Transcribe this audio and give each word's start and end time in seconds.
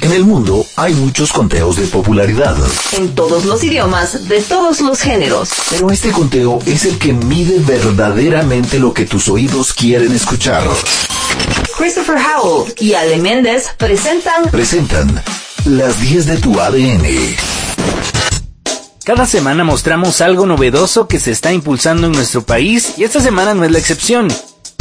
En 0.00 0.12
el 0.12 0.24
mundo 0.24 0.64
hay 0.76 0.94
muchos 0.94 1.32
conteos 1.32 1.76
de 1.76 1.86
popularidad. 1.86 2.56
En 2.92 3.14
todos 3.14 3.44
los 3.44 3.62
idiomas, 3.64 4.28
de 4.28 4.40
todos 4.42 4.80
los 4.80 5.00
géneros. 5.00 5.50
Pero 5.70 5.90
este 5.90 6.10
conteo 6.10 6.60
es 6.66 6.84
el 6.84 6.98
que 6.98 7.12
mide 7.12 7.58
verdaderamente 7.58 8.78
lo 8.78 8.94
que 8.94 9.06
tus 9.06 9.28
oídos 9.28 9.72
quieren 9.72 10.12
escuchar. 10.12 10.62
Christopher 11.76 12.16
Howell 12.16 12.72
y 12.78 12.94
Ale 12.94 13.18
Méndez 13.18 13.70
presentan... 13.76 14.50
Presentan 14.50 15.22
las 15.64 16.00
10 16.00 16.26
de 16.26 16.36
tu 16.38 16.60
ADN. 16.60 17.04
Cada 19.04 19.26
semana 19.26 19.64
mostramos 19.64 20.20
algo 20.20 20.46
novedoso 20.46 21.08
que 21.08 21.18
se 21.18 21.32
está 21.32 21.52
impulsando 21.52 22.06
en 22.06 22.12
nuestro 22.12 22.42
país 22.42 22.94
y 22.98 23.04
esta 23.04 23.20
semana 23.20 23.54
no 23.54 23.64
es 23.64 23.70
la 23.70 23.78
excepción. 23.78 24.28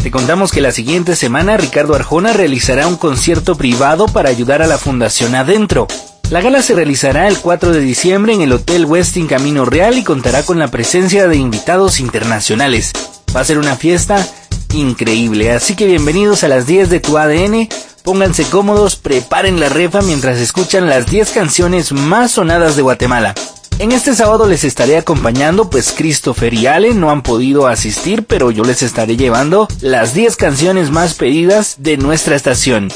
Te 0.01 0.11
contamos 0.11 0.51
que 0.51 0.61
la 0.61 0.71
siguiente 0.71 1.15
semana 1.15 1.57
Ricardo 1.57 1.95
Arjona 1.95 2.31
realizará 2.31 2.87
un 2.87 2.95
concierto 2.95 3.55
privado 3.55 4.07
para 4.07 4.29
ayudar 4.29 4.61
a 4.61 4.67
la 4.67 4.77
Fundación 4.77 5.35
Adentro. 5.35 5.87
La 6.29 6.41
gala 6.41 6.61
se 6.61 6.75
realizará 6.75 7.27
el 7.27 7.37
4 7.39 7.71
de 7.71 7.79
diciembre 7.81 8.33
en 8.33 8.41
el 8.41 8.53
Hotel 8.53 8.85
Westin 8.85 9.27
Camino 9.27 9.65
Real 9.65 9.97
y 9.97 10.03
contará 10.03 10.43
con 10.43 10.59
la 10.59 10.69
presencia 10.69 11.27
de 11.27 11.37
invitados 11.37 11.99
internacionales. 11.99 12.93
Va 13.35 13.41
a 13.41 13.45
ser 13.45 13.57
una 13.57 13.75
fiesta 13.75 14.25
increíble, 14.73 15.51
así 15.51 15.75
que 15.75 15.85
bienvenidos 15.85 16.43
a 16.43 16.47
las 16.47 16.67
10 16.67 16.89
de 16.89 16.99
tu 16.99 17.17
ADN. 17.17 17.67
Pónganse 18.03 18.43
cómodos, 18.45 18.95
preparen 18.95 19.59
la 19.59 19.67
refa 19.69 20.01
mientras 20.01 20.37
escuchan 20.37 20.87
las 20.87 21.07
10 21.07 21.31
canciones 21.31 21.91
más 21.91 22.31
sonadas 22.31 22.75
de 22.75 22.81
Guatemala. 22.81 23.35
En 23.79 23.91
este 23.91 24.15
sábado 24.15 24.47
les 24.47 24.63
estaré 24.63 24.97
acompañando, 24.97 25.69
pues 25.69 25.93
Christopher 25.95 26.51
y 26.51 26.65
Ale 26.65 26.95
no 26.95 27.11
han 27.11 27.21
podido 27.21 27.67
asistir, 27.67 28.23
pero 28.23 28.49
yo 28.49 28.63
les 28.63 28.81
estaré 28.81 29.17
llevando 29.17 29.67
las 29.81 30.15
10 30.15 30.35
canciones 30.35 30.89
más 30.89 31.13
pedidas 31.13 31.75
de 31.77 31.95
nuestra 31.97 32.35
estación. 32.35 32.89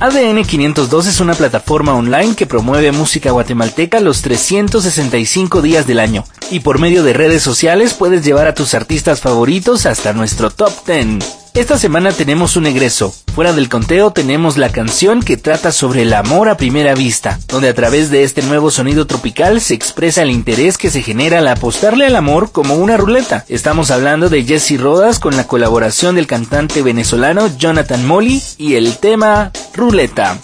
ADN 0.00 0.44
502 0.44 1.06
es 1.06 1.20
una 1.20 1.34
plataforma 1.34 1.94
online 1.94 2.34
que 2.34 2.44
promueve 2.44 2.90
música 2.90 3.30
guatemalteca 3.30 4.00
los 4.00 4.20
365 4.22 5.62
días 5.62 5.86
del 5.86 6.00
año. 6.00 6.24
Y 6.50 6.58
por 6.60 6.80
medio 6.80 7.04
de 7.04 7.12
redes 7.12 7.42
sociales 7.42 7.94
puedes 7.94 8.24
llevar 8.24 8.48
a 8.48 8.54
tus 8.54 8.74
artistas 8.74 9.20
favoritos 9.20 9.86
hasta 9.86 10.12
nuestro 10.12 10.50
top 10.50 10.72
10. 10.86 11.45
Esta 11.56 11.78
semana 11.78 12.12
tenemos 12.12 12.56
un 12.58 12.66
egreso. 12.66 13.14
Fuera 13.34 13.54
del 13.54 13.70
conteo 13.70 14.10
tenemos 14.10 14.58
la 14.58 14.68
canción 14.68 15.22
que 15.22 15.38
trata 15.38 15.72
sobre 15.72 16.02
el 16.02 16.12
amor 16.12 16.50
a 16.50 16.58
primera 16.58 16.94
vista, 16.94 17.38
donde 17.48 17.70
a 17.70 17.74
través 17.74 18.10
de 18.10 18.24
este 18.24 18.42
nuevo 18.42 18.70
sonido 18.70 19.06
tropical 19.06 19.62
se 19.62 19.72
expresa 19.72 20.20
el 20.20 20.30
interés 20.30 20.76
que 20.76 20.90
se 20.90 21.00
genera 21.00 21.38
al 21.38 21.48
apostarle 21.48 22.04
al 22.04 22.16
amor 22.16 22.52
como 22.52 22.74
una 22.74 22.98
ruleta. 22.98 23.46
Estamos 23.48 23.90
hablando 23.90 24.28
de 24.28 24.44
Jesse 24.44 24.78
Rodas 24.78 25.18
con 25.18 25.34
la 25.34 25.46
colaboración 25.46 26.16
del 26.16 26.26
cantante 26.26 26.82
venezolano 26.82 27.48
Jonathan 27.56 28.06
Molly 28.06 28.42
y 28.58 28.74
el 28.74 28.98
tema 28.98 29.50
Ruleta. 29.72 30.36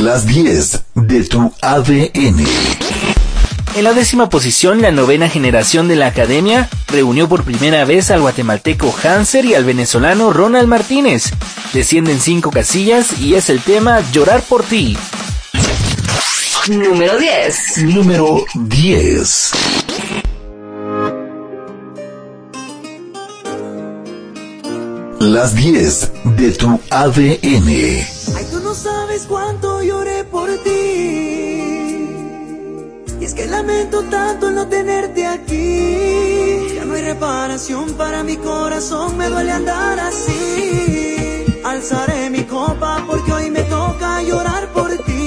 Las 0.00 0.26
10 0.26 0.84
de 0.94 1.24
tu 1.24 1.52
ADN. 1.60 2.46
En 3.74 3.84
la 3.84 3.94
décima 3.94 4.28
posición, 4.28 4.82
la 4.82 4.92
novena 4.92 5.30
generación 5.30 5.88
de 5.88 5.96
la 5.96 6.08
academia 6.08 6.68
reunió 6.88 7.26
por 7.26 7.42
primera 7.42 7.86
vez 7.86 8.10
al 8.10 8.20
guatemalteco 8.20 8.94
Hanser 9.02 9.46
y 9.46 9.54
al 9.54 9.64
venezolano 9.64 10.30
Ronald 10.30 10.68
Martínez. 10.68 11.30
Descienden 11.72 12.20
cinco 12.20 12.50
casillas 12.50 13.18
y 13.18 13.34
es 13.34 13.48
el 13.48 13.60
tema 13.62 14.00
Llorar 14.12 14.42
por 14.42 14.62
ti. 14.62 14.98
Número 16.68 17.18
10. 17.18 17.78
Número 17.84 18.44
10. 18.54 19.52
Las 25.18 25.54
10 25.54 26.12
de 26.36 26.52
tu 26.52 26.78
ADN. 26.90 27.68
Ay, 27.68 28.46
tú 28.50 28.60
no 28.60 28.74
sabes 28.74 29.22
cuánto 29.26 29.82
lloré 29.82 30.24
por 30.24 30.50
ti. 30.58 30.81
Que 33.34 33.46
lamento 33.46 34.02
tanto 34.04 34.50
no 34.50 34.68
tenerte 34.68 35.26
aquí. 35.26 36.74
Ya 36.74 36.84
no 36.84 36.94
hay 36.94 37.02
reparación 37.02 37.94
para 37.94 38.22
mi 38.22 38.36
corazón, 38.36 39.16
me 39.16 39.28
duele 39.28 39.52
andar 39.52 39.98
así. 40.00 41.44
Alzaré 41.64 42.28
mi 42.28 42.44
copa 42.44 43.02
porque 43.06 43.32
hoy 43.32 43.50
me 43.50 43.62
toca 43.62 44.22
llorar 44.22 44.68
por 44.72 44.90
ti. 44.98 45.21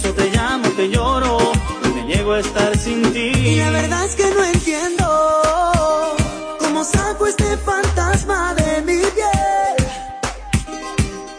Pienso, 0.00 0.14
te 0.14 0.30
llamo, 0.30 0.68
te 0.70 0.88
lloro. 0.88 1.52
Me 1.94 2.04
niego 2.04 2.32
a 2.32 2.40
estar 2.40 2.76
sin 2.78 3.02
ti. 3.12 3.32
Y 3.34 3.56
la 3.56 3.70
verdad 3.70 4.04
es 4.04 4.14
que 4.14 4.30
no 4.30 4.44
entiendo 4.44 6.16
cómo 6.58 6.84
saco 6.84 7.26
este 7.26 7.56
fantasma 7.58 8.54
de 8.54 8.82
mi 8.82 8.98
piel. 8.98 9.88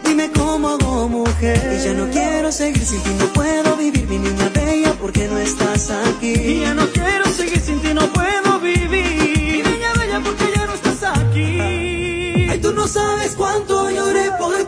Dime 0.04 0.30
cómo 0.32 0.70
hago 0.70 1.08
mujer. 1.08 1.78
Y 1.78 1.84
ya 1.84 1.92
no 1.94 2.10
quiero 2.10 2.52
seguir 2.52 2.84
sin 2.84 3.02
ti, 3.02 3.10
no 3.18 3.26
puedo 3.26 3.76
vivir 3.76 4.06
mi 4.08 4.18
niña 4.18 4.50
bella 4.54 4.94
porque 5.00 5.28
no 5.28 5.38
estás 5.38 5.90
aquí. 5.90 6.32
Y 6.32 6.60
ya 6.60 6.74
no 6.74 6.86
quiero 6.88 7.24
seguir 7.26 7.60
sin 7.60 7.80
ti, 7.80 7.94
no 7.94 8.06
puedo 8.12 8.58
vivir. 8.60 9.64
Mi 9.64 9.70
niña 9.70 9.92
bella 9.98 10.20
porque 10.20 10.44
ya 10.54 10.66
no 10.66 10.74
estás 10.74 11.02
aquí. 11.02 11.60
Ay, 12.50 12.58
tú 12.60 12.72
no 12.72 12.86
sabes 12.88 13.34
cuánto 13.36 13.90
lloré 13.90 14.30
por 14.38 14.59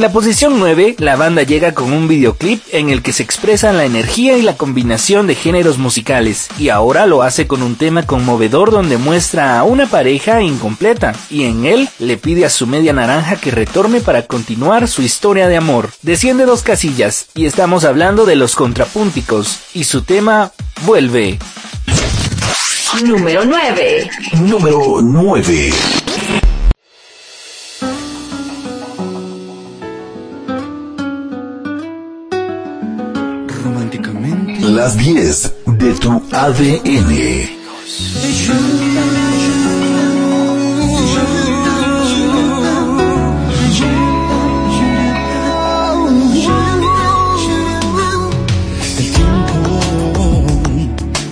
En 0.00 0.06
la 0.06 0.12
posición 0.12 0.58
9, 0.58 0.96
la 0.98 1.16
banda 1.16 1.42
llega 1.42 1.74
con 1.74 1.92
un 1.92 2.08
videoclip 2.08 2.62
en 2.72 2.88
el 2.88 3.02
que 3.02 3.12
se 3.12 3.22
expresan 3.22 3.76
la 3.76 3.84
energía 3.84 4.38
y 4.38 4.40
la 4.40 4.56
combinación 4.56 5.26
de 5.26 5.34
géneros 5.34 5.76
musicales, 5.76 6.48
y 6.58 6.70
ahora 6.70 7.04
lo 7.04 7.22
hace 7.22 7.46
con 7.46 7.62
un 7.62 7.74
tema 7.74 8.06
conmovedor 8.06 8.70
donde 8.70 8.96
muestra 8.96 9.58
a 9.58 9.62
una 9.62 9.84
pareja 9.84 10.40
incompleta, 10.40 11.14
y 11.28 11.44
en 11.44 11.66
él 11.66 11.90
le 11.98 12.16
pide 12.16 12.46
a 12.46 12.48
su 12.48 12.66
media 12.66 12.94
naranja 12.94 13.36
que 13.36 13.50
retorne 13.50 14.00
para 14.00 14.22
continuar 14.22 14.88
su 14.88 15.02
historia 15.02 15.48
de 15.48 15.58
amor. 15.58 15.90
Desciende 16.00 16.46
dos 16.46 16.62
casillas, 16.62 17.26
y 17.34 17.44
estamos 17.44 17.84
hablando 17.84 18.24
de 18.24 18.36
los 18.36 18.54
contrapúnticos, 18.54 19.58
y 19.74 19.84
su 19.84 20.00
tema 20.00 20.50
vuelve. 20.86 21.38
Número 23.04 23.44
9. 23.44 24.10
Número 24.46 25.02
9. 25.02 25.72
las 34.80 34.96
10 34.96 35.52
de 35.66 35.92
tu 35.92 36.22
ADN. 36.32 37.12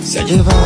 Se 0.05 0.19
ha 0.19 0.23
llevado 0.25 0.58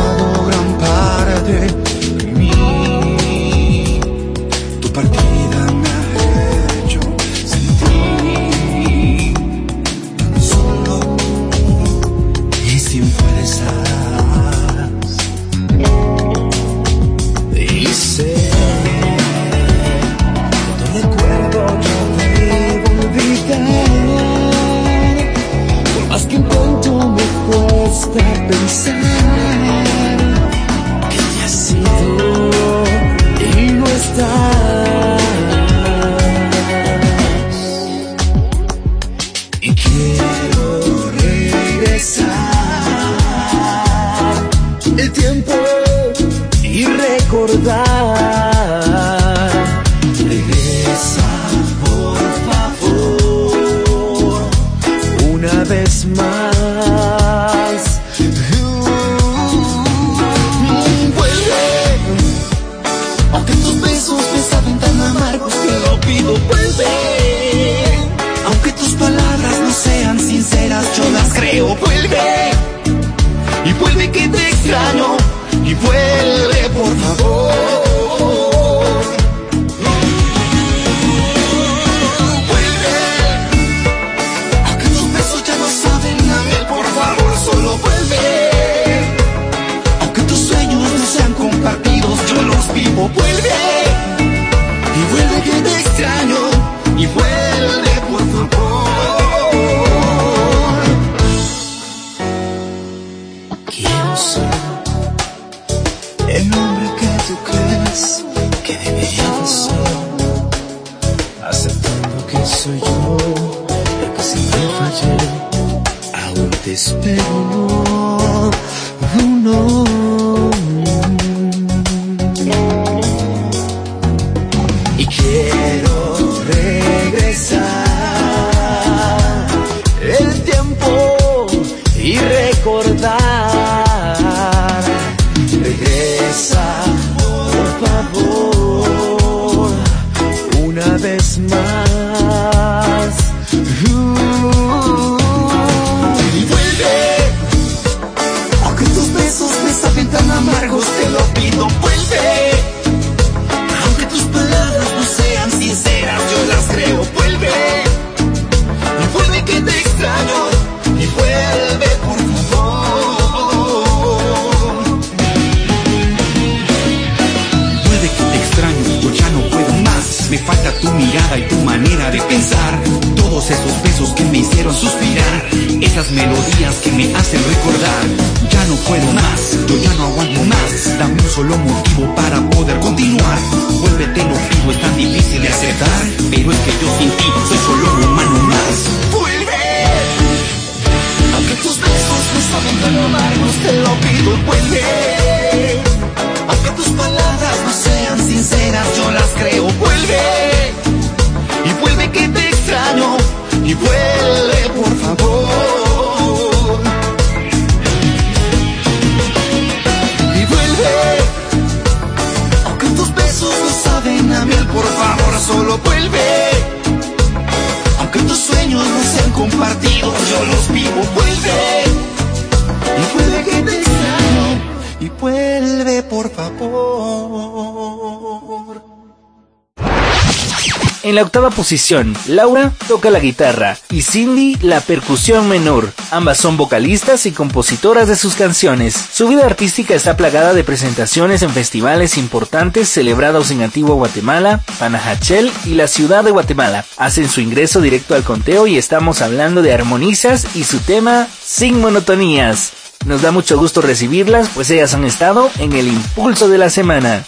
Laura 232.26 232.72
toca 232.88 233.10
la 233.10 233.20
guitarra 233.20 233.78
y 233.90 234.02
Cindy 234.02 234.56
la 234.60 234.80
percusión 234.80 235.48
menor. 235.48 235.90
Ambas 236.10 236.36
son 236.36 236.58
vocalistas 236.58 237.24
y 237.24 237.32
compositoras 237.32 238.06
de 238.06 238.16
sus 238.16 238.34
canciones. 238.34 238.94
Su 238.94 239.28
vida 239.28 239.46
artística 239.46 239.94
está 239.94 240.14
plagada 240.14 240.52
de 240.52 240.62
presentaciones 240.62 241.40
en 241.42 241.50
festivales 241.50 242.18
importantes 242.18 242.90
celebrados 242.90 243.50
en 243.50 243.62
Antigua 243.62 243.94
Guatemala, 243.94 244.60
Panajachel 244.78 245.50
y 245.64 245.70
la 245.70 245.88
ciudad 245.88 246.22
de 246.22 246.32
Guatemala. 246.32 246.84
Hacen 246.98 247.30
su 247.30 247.40
ingreso 247.40 247.80
directo 247.80 248.14
al 248.14 248.24
conteo 248.24 248.66
y 248.66 248.76
estamos 248.76 249.22
hablando 249.22 249.62
de 249.62 249.72
Armonizas 249.72 250.54
y 250.54 250.64
su 250.64 250.80
tema 250.80 251.26
Sin 251.42 251.80
Monotonías. 251.80 252.72
Nos 253.06 253.22
da 253.22 253.32
mucho 253.32 253.58
gusto 253.58 253.80
recibirlas, 253.82 254.48
pues 254.54 254.70
ellas 254.70 254.94
han 254.94 255.04
estado 255.04 255.50
en 255.58 255.72
el 255.74 255.88
impulso 255.88 256.48
de 256.48 256.58
la 256.58 256.70
semana. 256.70 257.24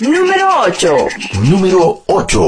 Número 0.00 0.62
8. 0.66 0.88
Número 1.42 2.02
8. 2.06 2.40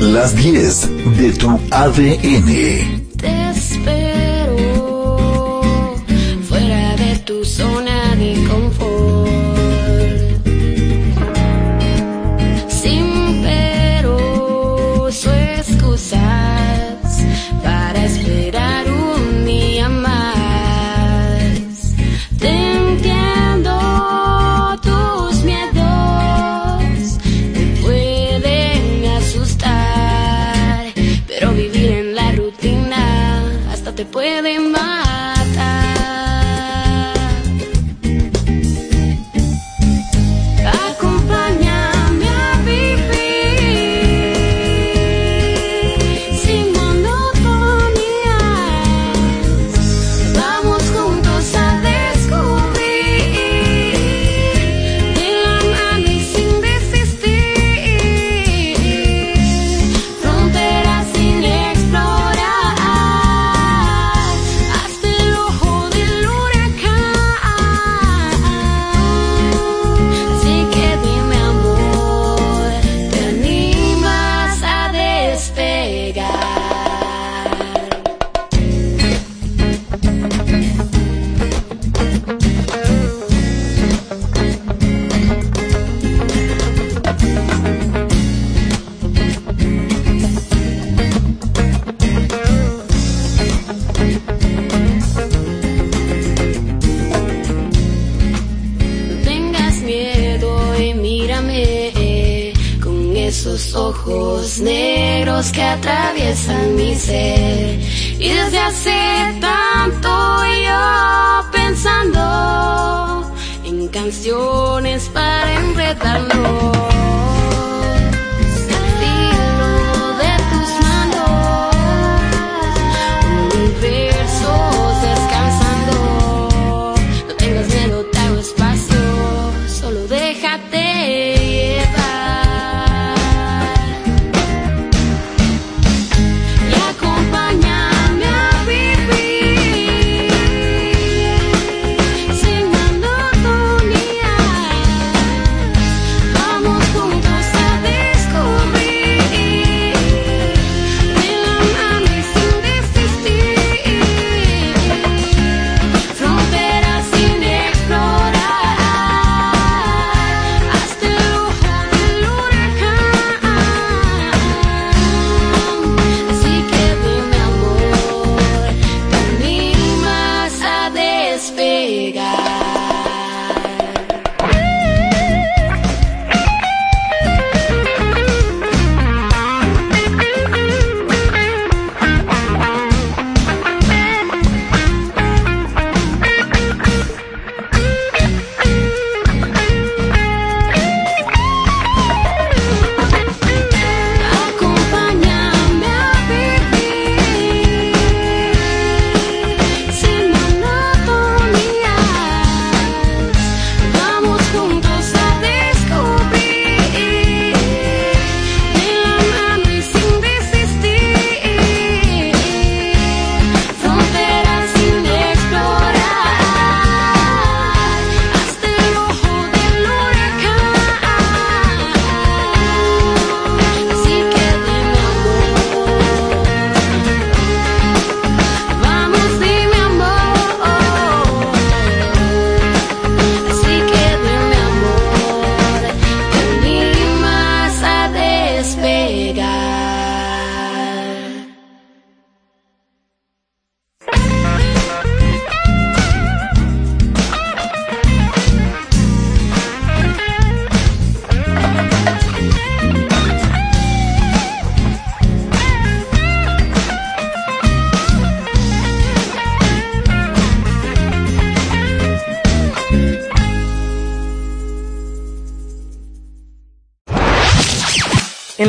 Las 0.00 0.34
10 0.34 1.16
de 1.18 1.32
tu 1.32 1.60
ADN. 1.70 3.03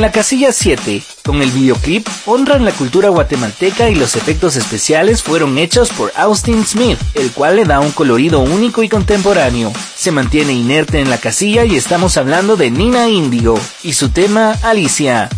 La 0.06 0.12
casilla 0.12 0.52
7, 0.52 1.02
con 1.24 1.42
el 1.42 1.50
videoclip, 1.50 2.06
honran 2.26 2.64
la 2.64 2.70
cultura 2.70 3.08
guatemalteca 3.08 3.90
y 3.90 3.96
los 3.96 4.14
efectos 4.14 4.54
especiales 4.54 5.20
fueron 5.20 5.58
hechos 5.58 5.88
por 5.88 6.12
Austin 6.14 6.64
Smith, 6.64 6.96
el 7.14 7.32
cual 7.32 7.56
le 7.56 7.64
da 7.64 7.80
un 7.80 7.90
colorido 7.90 8.38
único 8.38 8.84
y 8.84 8.88
contemporáneo. 8.88 9.72
Se 9.96 10.12
mantiene 10.12 10.52
inerte 10.52 11.00
en 11.00 11.10
la 11.10 11.18
casilla 11.18 11.64
y 11.64 11.74
estamos 11.74 12.16
hablando 12.18 12.56
de 12.56 12.70
Nina 12.70 13.08
Índigo 13.08 13.58
y 13.82 13.94
su 13.94 14.10
tema 14.10 14.52
Alicia. 14.62 15.28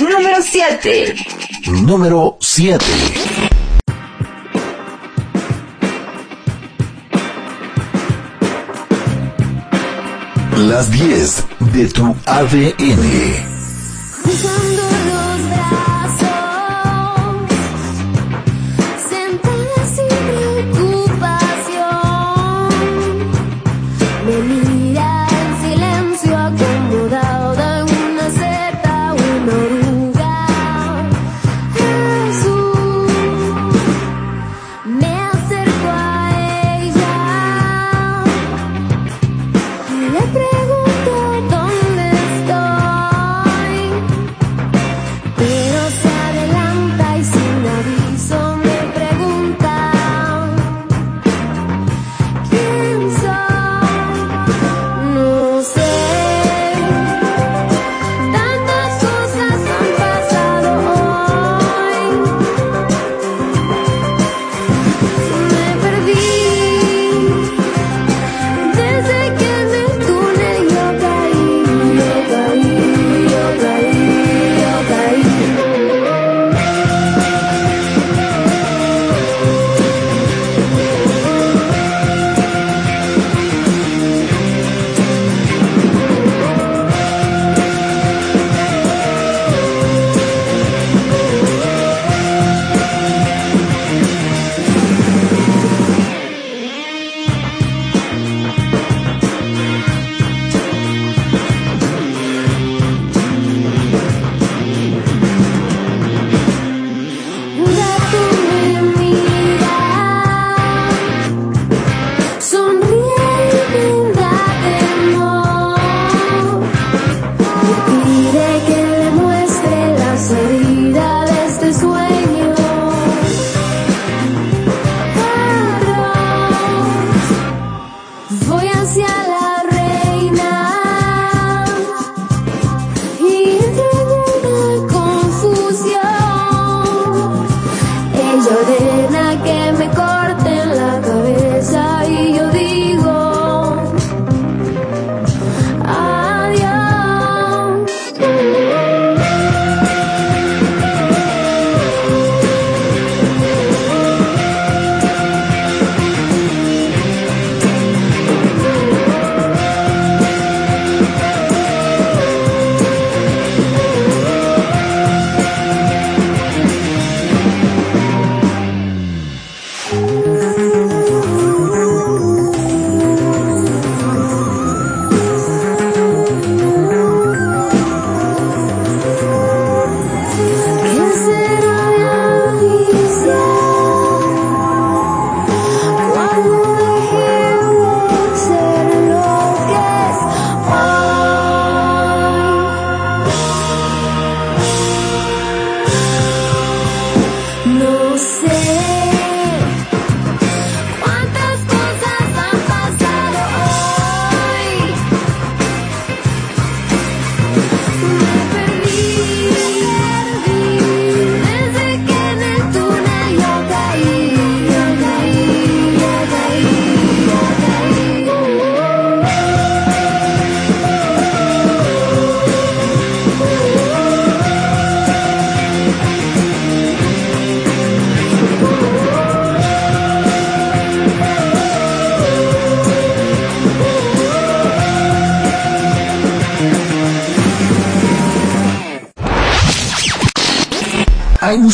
Número 0.00 0.42
7. 0.42 1.14
Número 1.68 2.38
7. 2.40 3.51
Las 10.68 10.92
10 10.92 11.44
de 11.72 11.88
tu 11.88 12.14
ADN. 12.24 12.72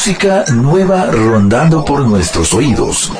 Música 0.08 0.46
nueva 0.54 1.04
rondando 1.10 1.84
por 1.84 2.00
nuestros 2.00 2.54
oídos. 2.54 3.12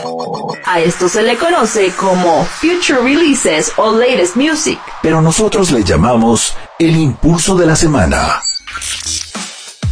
A 0.64 0.80
esto 0.80 1.06
se 1.06 1.22
le 1.22 1.36
conoce 1.36 1.92
como 1.92 2.46
Future 2.46 3.02
Releases 3.02 3.70
o 3.76 3.92
Latest 3.92 4.36
Music. 4.36 4.78
Pero 5.02 5.20
nosotros 5.20 5.70
le 5.70 5.84
llamamos 5.84 6.56
el 6.78 6.96
impulso 6.96 7.56
de 7.56 7.66
la 7.66 7.76
semana. 7.76 8.40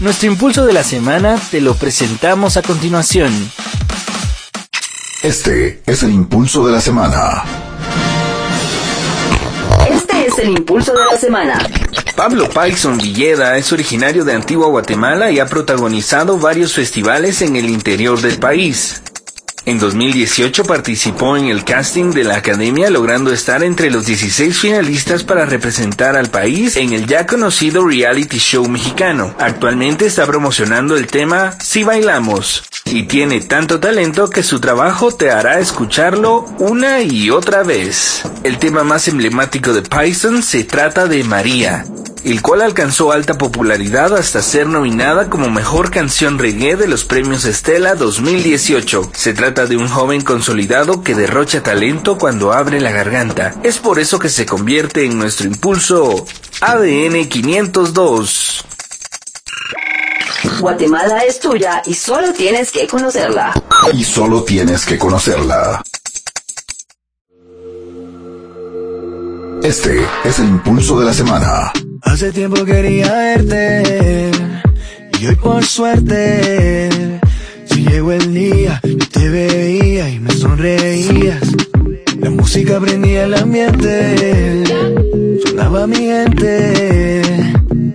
Nuestro 0.00 0.30
impulso 0.30 0.64
de 0.64 0.72
la 0.72 0.82
semana 0.82 1.38
te 1.50 1.60
lo 1.60 1.74
presentamos 1.74 2.56
a 2.56 2.62
continuación. 2.62 3.30
Este 5.22 5.82
es 5.84 6.02
el 6.02 6.12
impulso 6.12 6.66
de 6.66 6.72
la 6.72 6.80
semana. 6.80 7.44
Es 10.26 10.36
el 10.40 10.48
impulso 10.48 10.92
de 10.92 11.04
la 11.04 11.16
semana. 11.16 11.58
Pablo 12.16 12.50
Paixson 12.50 12.98
Villeda 12.98 13.56
es 13.58 13.72
originario 13.72 14.24
de 14.24 14.32
Antigua 14.32 14.66
Guatemala 14.66 15.30
y 15.30 15.38
ha 15.38 15.46
protagonizado 15.46 16.36
varios 16.36 16.72
festivales 16.72 17.42
en 17.42 17.54
el 17.54 17.70
interior 17.70 18.20
del 18.20 18.36
país. 18.40 19.00
En 19.66 19.80
2018 19.80 20.62
participó 20.62 21.36
en 21.36 21.46
el 21.46 21.64
casting 21.64 22.12
de 22.12 22.22
la 22.22 22.36
academia 22.36 22.88
logrando 22.88 23.32
estar 23.32 23.64
entre 23.64 23.90
los 23.90 24.06
16 24.06 24.56
finalistas 24.56 25.24
para 25.24 25.44
representar 25.44 26.14
al 26.14 26.30
país 26.30 26.76
en 26.76 26.92
el 26.92 27.06
ya 27.08 27.26
conocido 27.26 27.84
reality 27.84 28.38
show 28.38 28.68
mexicano. 28.68 29.34
Actualmente 29.40 30.06
está 30.06 30.24
promocionando 30.24 30.96
el 30.96 31.08
tema 31.08 31.58
Si 31.60 31.82
Bailamos 31.82 32.62
y 32.84 33.08
tiene 33.08 33.40
tanto 33.40 33.80
talento 33.80 34.30
que 34.30 34.44
su 34.44 34.60
trabajo 34.60 35.12
te 35.12 35.32
hará 35.32 35.58
escucharlo 35.58 36.44
una 36.60 37.02
y 37.02 37.30
otra 37.30 37.64
vez. 37.64 38.22
El 38.44 38.58
tema 38.58 38.84
más 38.84 39.08
emblemático 39.08 39.72
de 39.72 39.82
Python 39.82 40.44
se 40.44 40.62
trata 40.62 41.08
de 41.08 41.24
María, 41.24 41.84
el 42.32 42.42
cual 42.42 42.60
alcanzó 42.60 43.12
alta 43.12 43.38
popularidad 43.38 44.12
hasta 44.16 44.42
ser 44.42 44.66
nominada 44.66 45.30
como 45.30 45.48
mejor 45.48 45.92
canción 45.92 46.38
reggae 46.38 46.74
de 46.74 46.88
los 46.88 47.04
premios 47.04 47.44
Estela 47.44 47.94
2018. 47.94 49.10
Se 49.14 49.32
trata 49.32 49.66
de 49.66 49.76
un 49.76 49.86
joven 49.86 50.22
consolidado 50.22 51.04
que 51.04 51.14
derrocha 51.14 51.62
talento 51.62 52.18
cuando 52.18 52.52
abre 52.52 52.80
la 52.80 52.90
garganta. 52.90 53.54
Es 53.62 53.78
por 53.78 54.00
eso 54.00 54.18
que 54.18 54.28
se 54.28 54.44
convierte 54.44 55.04
en 55.04 55.16
nuestro 55.16 55.46
impulso 55.46 56.26
ADN 56.60 57.28
502. 57.28 58.64
Guatemala 60.58 61.20
es 61.20 61.38
tuya 61.38 61.82
y 61.86 61.94
solo 61.94 62.32
tienes 62.32 62.72
que 62.72 62.88
conocerla. 62.88 63.52
Y 63.92 64.02
solo 64.02 64.42
tienes 64.42 64.84
que 64.84 64.98
conocerla. 64.98 65.80
Este 69.62 70.06
es 70.24 70.38
el 70.38 70.46
impulso 70.46 70.98
de 71.00 71.06
la 71.06 71.12
semana. 71.12 71.72
Hace 72.06 72.32
tiempo 72.32 72.64
quería 72.64 73.12
verte 73.12 74.30
y 75.20 75.26
hoy 75.26 75.36
por 75.36 75.62
suerte 75.64 77.20
si 77.66 77.82
llegó 77.84 78.12
el 78.12 78.32
día 78.32 78.80
yo 78.82 79.08
te 79.10 79.28
veía 79.28 80.08
y 80.08 80.20
me 80.20 80.30
sonreías 80.30 81.42
la 82.18 82.30
música 82.30 82.80
prendía 82.80 83.24
el 83.24 83.34
ambiente 83.34 84.64
sonaba 85.46 85.86
mi 85.86 85.96
gente 85.96 87.22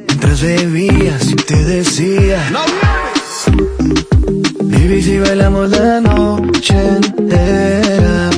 mientras 0.07 0.41
bebías 0.41 1.31
y 1.31 1.35
te 1.35 1.65
decía 1.65 2.43
Baby 4.61 5.01
si 5.01 5.17
bailamos 5.19 5.69
la 5.71 5.99
noche 5.99 6.75
entera 6.75 8.29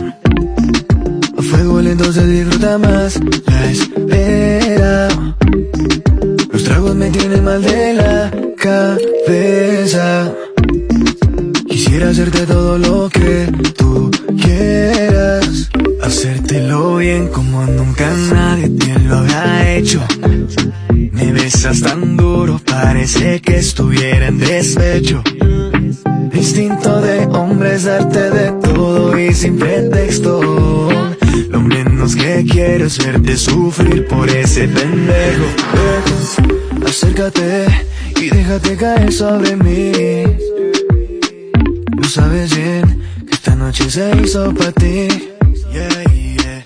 a 1.38 1.42
fuego 1.42 1.82
lento 1.82 2.14
se 2.14 2.26
disfruta 2.26 2.78
más 2.78 3.20
la 3.48 3.72
espera. 3.72 5.08
Los 6.64 6.72
tragos 6.72 6.96
me 6.96 7.10
tienen 7.10 7.44
mal 7.44 7.62
de 7.62 7.94
la 7.94 8.32
cabeza. 8.56 10.34
Quisiera 11.68 12.10
hacerte 12.10 12.46
todo 12.46 12.78
lo 12.78 13.10
que 13.10 13.52
tú 13.76 14.10
quieras. 14.42 15.70
Hacértelo 16.02 16.96
bien 16.96 17.28
como 17.28 17.66
nunca 17.66 18.10
nadie 18.32 18.70
te 18.70 18.98
lo 18.98 19.18
había 19.18 19.76
hecho. 19.76 20.00
Me 21.12 21.34
besas 21.34 21.82
tan 21.82 22.16
duro, 22.16 22.62
parece 22.66 23.42
que 23.42 23.58
estuviera 23.58 24.28
en 24.28 24.40
despecho. 24.40 25.22
Instinto 26.34 27.02
de 27.02 27.26
hombre 27.26 27.76
es 27.76 27.84
darte 27.84 28.30
de 28.30 28.52
todo 28.64 29.20
y 29.20 29.34
sin 29.34 29.58
pretexto. 29.60 30.40
Lo 31.50 31.60
menos 31.60 32.16
que 32.16 32.46
quiero 32.50 32.86
es 32.86 33.00
verte 33.00 33.36
sufrir 33.36 34.08
por 34.08 34.30
ese 34.30 34.66
pendejo. 34.70 36.53
Acércate 36.96 37.66
y 38.22 38.30
déjate 38.30 38.78
caer 38.78 39.12
sobre 39.12 39.56
mí. 39.56 39.92
Lo 41.98 42.08
sabes 42.08 42.56
bien 42.56 43.02
que 43.28 43.34
esta 43.34 43.56
noche 43.56 43.90
se 43.90 44.12
hizo 44.24 44.54
para 44.54 44.72
ti. 44.74 45.08
Yeah, 45.72 46.04
yeah. 46.14 46.66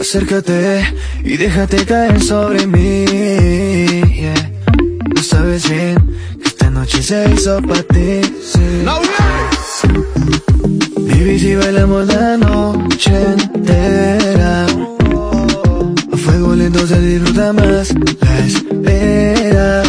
Acércate 0.00 0.94
y 1.24 1.36
déjate 1.36 1.84
caer 1.84 2.22
sobre 2.22 2.68
mí. 2.68 3.04
Yeah. 4.14 4.52
Lo 5.12 5.20
sabes 5.20 5.68
bien 5.68 5.96
que 6.40 6.48
esta 6.50 6.70
noche 6.70 7.02
se 7.02 7.32
hizo 7.34 7.60
para 7.62 7.82
ti. 7.82 8.20
sí. 8.52 8.84
Baby, 11.08 11.38
si 11.40 11.54
bailamos 11.56 12.06
la 12.06 12.36
noche 12.36 13.12
entera 13.12 14.43
lento 16.64 16.86
se 16.86 16.98
disfruta 16.98 17.52
más 17.52 17.94
la 18.22 18.38
espera 18.46 19.82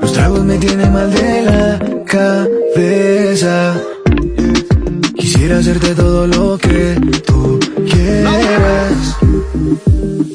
Los 0.00 0.12
tragos 0.12 0.44
me 0.44 0.58
tienen 0.58 0.92
mal 0.92 1.08
de 1.12 1.42
la 1.42 1.78
cabeza 2.04 3.80
Quisiera 5.14 5.58
hacerte 5.58 5.94
todo 5.94 6.26
lo 6.26 6.58
que 6.58 6.96
tú 7.24 7.60
quieras 7.88 9.16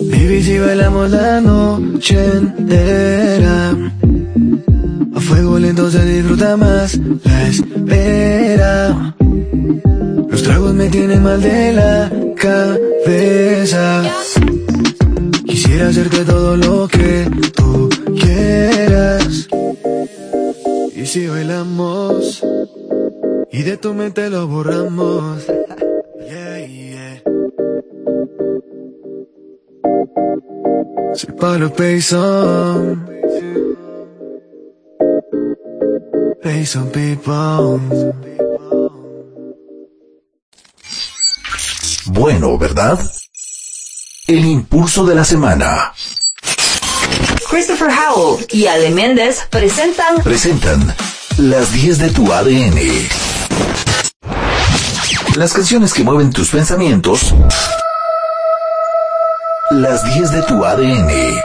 Baby, 0.10 0.42
si 0.42 0.58
bailamos 0.60 1.12
la 1.12 1.42
noche 1.42 2.18
entera 2.38 3.76
a 5.16 5.20
fuego 5.20 5.60
lento 5.60 5.92
se 5.92 6.04
disfruta 6.06 6.58
más 6.58 6.98
la 7.24 7.48
espera. 7.48 9.16
Los 10.30 10.42
tragos 10.42 10.74
me 10.74 10.90
tienen 10.90 11.22
mal 11.22 11.40
de 11.40 11.74
la 11.74 12.12
cabeza. 12.36 14.04
Quisiera 15.74 15.90
hacerte 15.90 16.24
todo 16.24 16.56
lo 16.56 16.88
que 16.88 17.28
tú 17.56 17.90
quieras. 18.22 19.48
Y 20.96 21.04
si 21.08 21.26
bailamos 21.26 22.44
y 23.52 23.64
de 23.64 23.78
tu 23.78 23.96
mente 23.96 24.30
lo 24.30 24.48
borramos. 24.48 25.42
Yeah, 26.30 26.66
yeah. 26.68 27.22
Soy 31.16 31.34
Pablo 31.40 31.74
Payson. 31.74 33.06
Payson 36.44 36.92
people. 36.92 37.80
Bueno, 42.06 42.58
¿verdad? 42.60 43.00
El 44.26 44.46
impulso 44.46 45.06
de 45.06 45.16
la 45.16 45.26
semana. 45.26 45.92
Christopher 47.50 47.90
Howell 47.90 48.46
y 48.52 48.68
Ale 48.68 48.90
Méndez 48.90 49.46
presentan 49.50 50.24
Presentan 50.24 50.96
las 51.36 51.74
10 51.74 51.98
de 51.98 52.10
tu 52.12 52.32
ADN. 52.32 52.80
Las 55.36 55.52
canciones 55.52 55.94
que 55.94 56.06
mueven 56.06 56.32
tus 56.32 56.52
pensamientos. 56.52 57.36
Las 59.72 60.06
10 60.14 60.32
de 60.32 60.42
tu 60.44 60.64
ADN. 60.64 61.44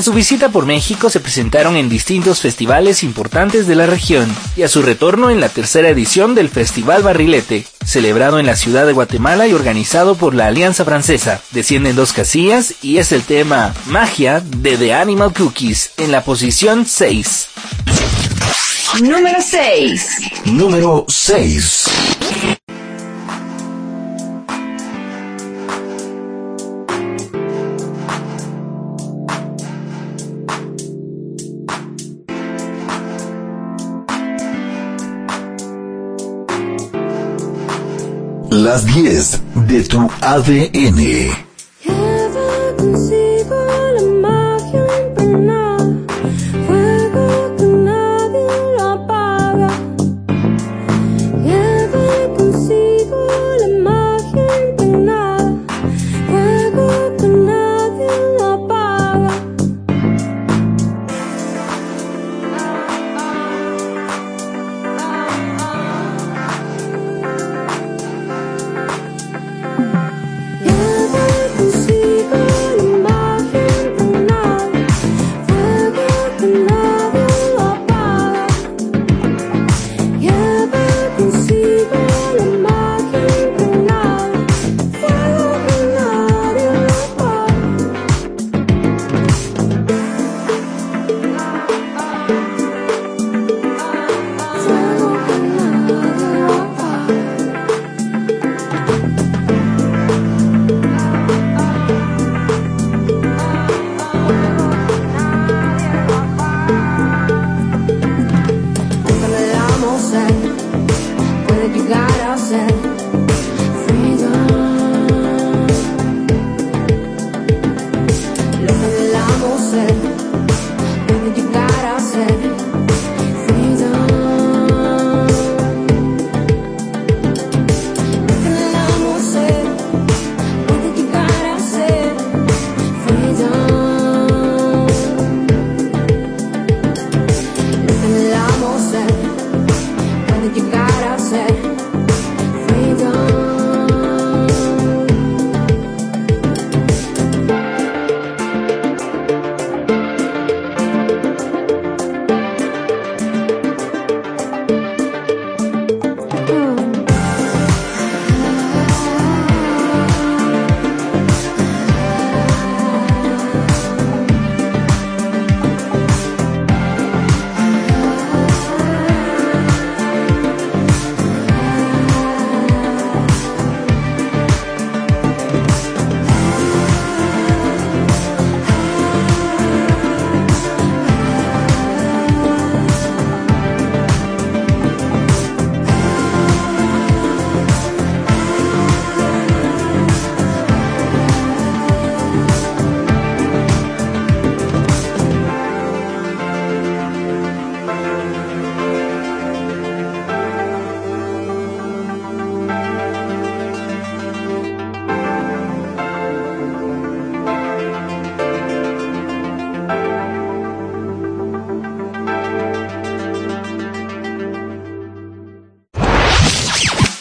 En 0.00 0.04
su 0.04 0.14
visita 0.14 0.48
por 0.48 0.64
México 0.64 1.10
se 1.10 1.20
presentaron 1.20 1.76
en 1.76 1.90
distintos 1.90 2.40
festivales 2.40 3.02
importantes 3.02 3.66
de 3.66 3.74
la 3.74 3.84
región 3.84 4.34
y 4.56 4.62
a 4.62 4.68
su 4.68 4.80
retorno 4.80 5.28
en 5.28 5.42
la 5.42 5.50
tercera 5.50 5.90
edición 5.90 6.34
del 6.34 6.48
Festival 6.48 7.02
Barrilete, 7.02 7.66
celebrado 7.84 8.38
en 8.38 8.46
la 8.46 8.56
ciudad 8.56 8.86
de 8.86 8.94
Guatemala 8.94 9.46
y 9.46 9.52
organizado 9.52 10.14
por 10.14 10.34
la 10.34 10.46
Alianza 10.46 10.86
Francesa. 10.86 11.42
Descienden 11.50 11.96
dos 11.96 12.14
casillas 12.14 12.76
y 12.80 12.96
es 12.96 13.12
el 13.12 13.24
tema 13.24 13.74
Magia 13.88 14.40
de 14.40 14.78
The 14.78 14.94
Animal 14.94 15.34
Cookies 15.34 15.90
en 15.98 16.12
la 16.12 16.24
posición 16.24 16.86
6. 16.86 17.48
número 19.02 19.42
6. 19.42 20.16
Número 20.46 21.04
6. 21.08 22.59
Las 38.60 38.84
10 38.84 39.40
de 39.54 39.82
tu 39.84 40.10
ADN. 40.20 41.49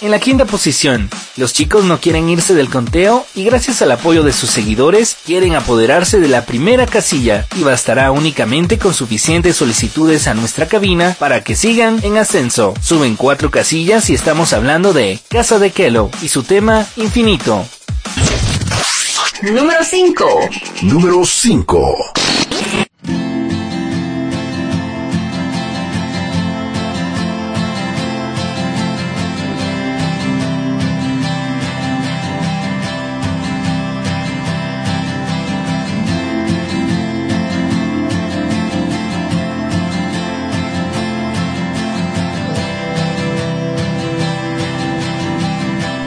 En 0.09 0.13
la 0.13 0.19
quinta 0.19 0.45
posición, 0.45 1.07
los 1.37 1.53
chicos 1.53 1.83
no 1.83 2.01
quieren 2.01 2.29
irse 2.29 2.55
del 2.55 2.71
conteo 2.71 3.27
y 3.35 3.43
gracias 3.43 3.83
al 3.83 3.91
apoyo 3.91 4.23
de 4.23 4.33
sus 4.33 4.49
seguidores 4.49 5.15
quieren 5.23 5.53
apoderarse 5.53 6.19
de 6.19 6.27
la 6.27 6.47
primera 6.47 6.87
casilla 6.87 7.45
y 7.55 7.61
bastará 7.61 8.09
únicamente 8.09 8.79
con 8.79 8.95
suficientes 8.95 9.57
solicitudes 9.57 10.25
a 10.25 10.33
nuestra 10.33 10.67
cabina 10.67 11.15
para 11.19 11.43
que 11.43 11.55
sigan 11.55 12.03
en 12.03 12.17
ascenso. 12.17 12.73
Suben 12.81 13.17
cuatro 13.17 13.51
casillas 13.51 14.09
y 14.09 14.15
estamos 14.15 14.51
hablando 14.51 14.93
de 14.93 15.19
Casa 15.29 15.59
de 15.59 15.69
Kelo 15.69 16.09
y 16.23 16.29
su 16.29 16.41
tema 16.41 16.87
Infinito. 16.95 17.63
Número 19.43 19.83
5. 19.83 20.39
Número 20.81 21.23
5. 21.23 22.13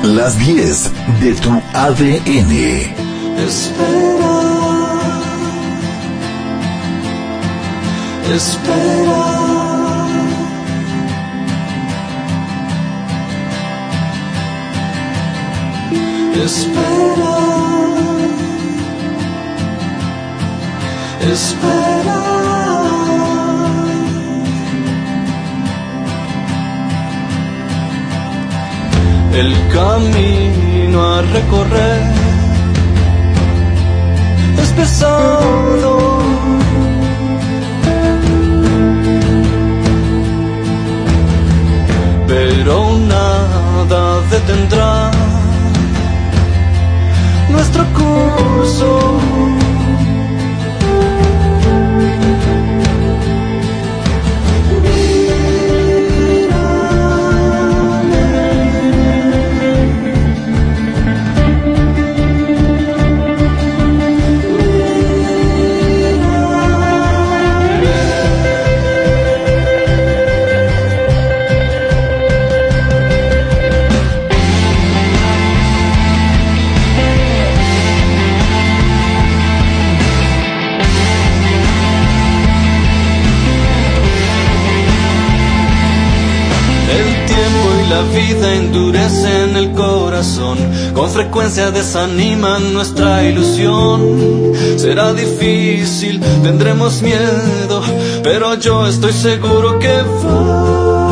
Las 0.03 0.37
10 0.37 0.91
de 1.21 1.33
tu 1.35 1.51
ADN. 1.75 2.53
Espera, 3.39 4.35
espera. 8.35 9.43
Espera, 16.45 17.35
espera. 21.31 22.62
El 29.35 29.51
camino 29.73 31.15
a 31.15 31.23
recorrer 31.23 32.03
es 34.63 34.69
pesado. 34.73 35.99
Pero 42.29 42.99
nada 43.09 44.21
detendrá 44.31 45.11
nuestro 47.51 47.85
curso. 47.95 49.72
La 87.93 88.03
vida 88.05 88.55
endurecen 88.55 89.55
el 89.55 89.73
corazón, 89.73 90.57
con 90.95 91.11
frecuencia 91.11 91.71
desaniman 91.71 92.73
nuestra 92.73 93.23
ilusión. 93.23 93.99
Será 94.77 95.13
difícil, 95.13 96.19
tendremos 96.43 97.03
miedo, 97.03 97.83
pero 98.23 98.55
yo 98.55 98.87
estoy 98.87 99.13
seguro 99.13 99.79
que 99.79 99.95
vos 100.23 101.03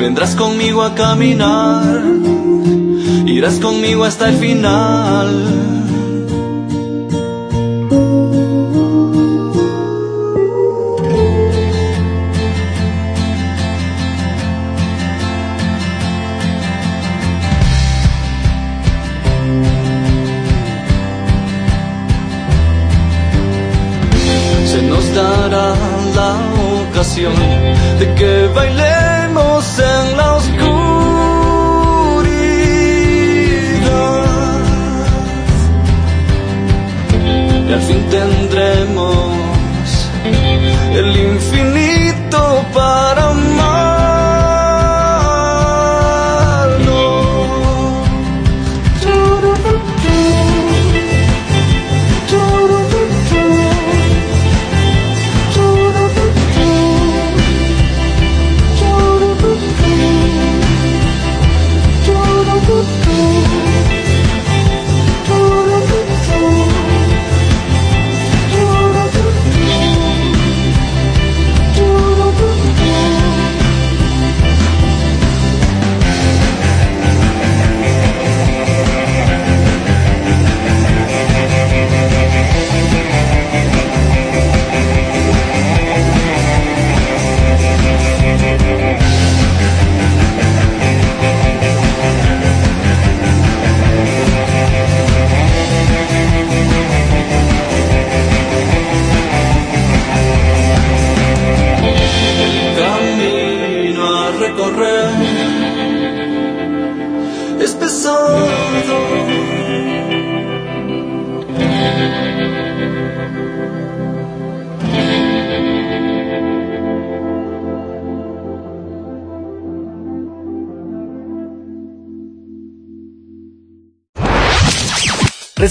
vendrás 0.00 0.34
conmigo 0.34 0.82
a 0.82 0.94
caminar, 0.96 2.02
irás 3.26 3.58
conmigo 3.60 4.02
hasta 4.04 4.30
el 4.30 4.36
final. 4.36 5.87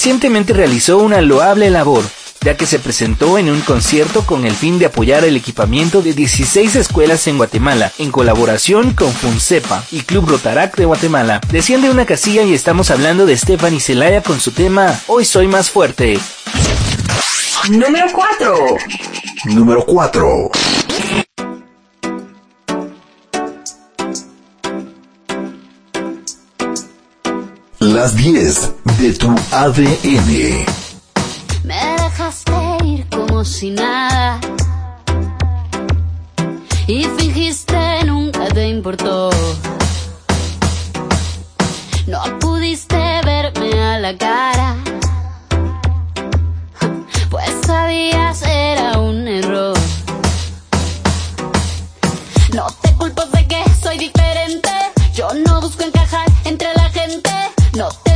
Recientemente 0.08 0.54
realizó 0.54 1.00
una 1.00 1.20
loable 1.20 1.70
labor, 1.70 2.02
ya 2.40 2.56
que 2.56 2.66
se 2.66 2.80
presentó 2.80 3.38
en 3.38 3.50
un 3.50 3.60
concierto 3.60 4.26
con 4.26 4.46
el 4.46 4.54
fin 4.54 4.80
de 4.80 4.86
apoyar 4.86 5.26
el 5.26 5.36
equipamiento 5.36 6.02
de 6.02 6.14
16 6.14 6.78
escuelas 6.78 7.28
en 7.28 7.36
Guatemala, 7.36 7.92
en 7.98 8.10
colaboración 8.10 8.94
con 8.94 9.12
FUNCEPA 9.12 9.84
y 9.92 10.04
Club 10.04 10.30
Rotarac 10.30 10.78
de 10.78 10.86
Guatemala. 10.86 11.42
Desciende 11.52 11.90
una 11.90 12.06
casilla 12.06 12.44
y 12.44 12.54
estamos 12.54 12.90
hablando 12.90 13.26
de 13.26 13.36
Stephanie 13.36 13.82
Celaya 13.82 14.24
con 14.24 14.40
su 14.40 14.54
tema 14.54 14.98
Hoy 15.08 15.26
soy 15.26 15.50
más 15.50 15.70
fuerte. 15.70 16.18
Número 17.70 18.08
4. 18.14 18.56
Número 19.48 19.86
4. 19.86 20.52
Las 27.94 28.18
10 28.18 28.74
de 29.00 29.14
tu 29.14 29.34
ADN. 29.50 30.66
Me 31.64 31.96
dejaste 32.04 32.52
ir 32.84 33.08
como 33.08 33.46
si 33.46 33.72
nada. 33.72 34.42
Y 36.86 37.06
fingiste 37.18 38.04
nunca 38.06 38.46
te 38.50 38.68
importó. 38.68 39.30
No 42.08 42.40
pudiste 42.40 42.98
verme 43.24 43.82
a 43.82 44.00
la 44.00 44.18
cara. 44.18 44.76
Pues 47.30 47.50
sabías 47.66 48.42
era 48.42 49.00
un 49.00 49.26
error. 49.30 49.78
No 52.54 52.68
te 52.82 52.92
culpo 52.96 53.24
de 53.28 53.48
que 53.48 53.64
soy 53.82 53.98
diferente. 53.98 54.70
Yo 55.14 55.30
no 55.46 55.62
busco 55.62 55.84
encajar 55.84 56.26
entre 56.44 56.68
la 56.74 56.82
gente. 56.82 56.87
No 57.78 58.07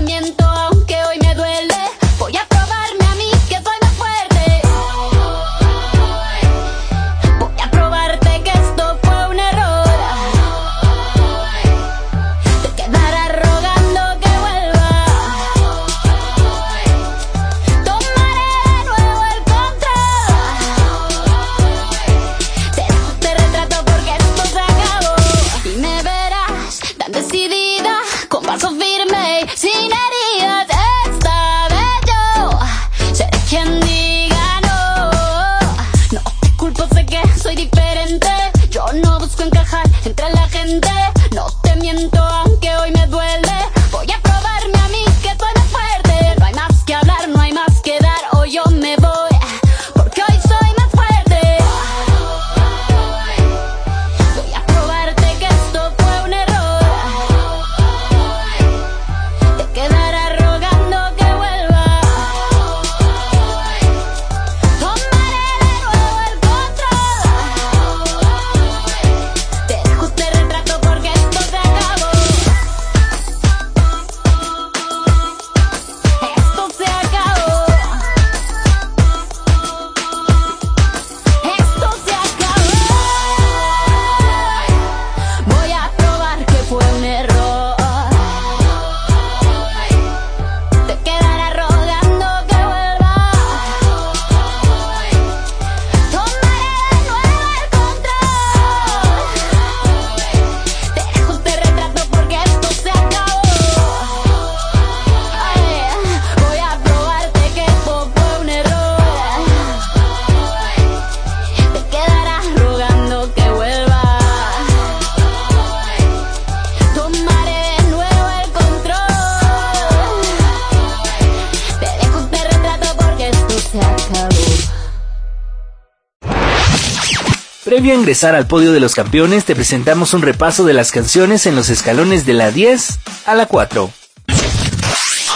Previo 127.82 127.96
a 127.96 128.00
ingresar 128.00 128.36
al 128.36 128.46
podio 128.46 128.74
de 128.74 128.80
los 128.80 128.94
campeones, 128.94 129.44
te 129.44 129.56
presentamos 129.56 130.14
un 130.14 130.22
repaso 130.22 130.66
de 130.66 130.74
las 130.74 130.92
canciones 130.92 131.48
en 131.48 131.56
los 131.56 131.70
escalones 131.70 132.28
de 132.28 132.36
la 132.36 132.52
10 132.52 133.00
a 133.26 133.34
la 133.34 133.48
4. 133.48 133.90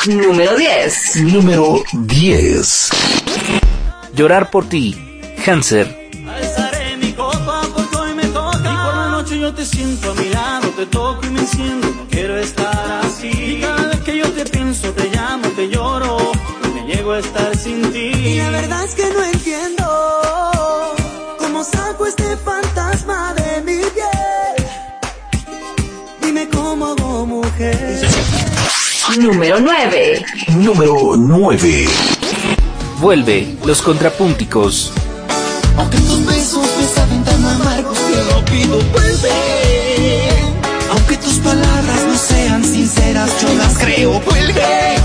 Número 0.06 0.56
10. 0.56 1.16
Número 1.24 1.84
10. 1.92 2.90
Llorar 4.14 4.52
por 4.52 4.70
ti, 4.70 4.96
Hanser. 5.44 6.12
Alzaré 6.28 6.98
mi 6.98 7.14
copa 7.14 7.64
porque 7.74 7.98
hoy 7.98 8.14
me 8.14 8.26
toca. 8.26 8.60
Y 8.60 8.62
por 8.62 8.96
la 8.96 9.10
noche 9.10 9.40
yo 9.40 9.52
te 9.52 9.66
siento 9.66 10.12
a 10.12 10.14
mi 10.14 10.30
lado, 10.30 10.68
te 10.70 10.86
toco 10.86 11.26
y 11.26 11.30
me 11.32 11.40
enciendo. 11.40 11.88
No 11.88 12.08
quiero 12.12 12.38
estar 12.38 13.02
así. 13.06 13.28
Y 13.28 13.62
cada 13.62 13.88
vez 13.88 14.02
que 14.02 14.18
yo 14.20 14.30
te 14.30 14.46
pienso, 14.46 14.92
te 14.92 15.10
llamo, 15.10 15.48
te 15.56 15.68
lloro. 15.68 16.32
No 16.62 16.76
me 16.76 16.94
llego 16.94 17.14
a 17.14 17.18
estar 17.18 17.58
sin 17.58 17.92
ti. 17.92 18.12
Y 18.14 18.38
la 18.38 18.52
verdad 18.52 18.84
es 18.84 18.94
que 18.94 19.10
no 19.10 19.24
entiendo 19.24 19.85
Número 29.14 29.60
9. 29.60 30.26
Número 30.58 31.16
9. 31.16 31.88
Vuelve, 33.00 33.56
los 33.64 33.82
contrapúnticos. 33.82 34.92
Aunque 35.78 35.98
tus 35.98 36.26
besos 36.26 36.68
me 36.78 36.88
saben 36.88 37.24
tan 37.24 37.46
amargos, 37.46 37.98
te 37.98 38.34
lo 38.34 38.44
pido, 38.46 38.82
vuelve. 38.92 39.30
Aunque 40.90 41.18
tus 41.18 41.36
palabras 41.36 42.04
no 42.08 42.18
sean 42.18 42.64
sinceras, 42.66 43.32
yo 43.42 43.54
las 43.54 43.78
creo, 43.78 44.20
vuelve. 44.22 44.96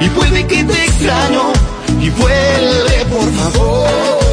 Y 0.00 0.08
vuelve 0.08 0.46
que 0.46 0.64
te 0.64 0.84
extraño, 0.84 1.52
y 2.00 2.10
vuelve, 2.10 3.04
por 3.10 3.32
favor. 3.32 4.25